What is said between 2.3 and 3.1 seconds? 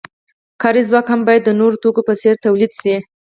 تولید شي.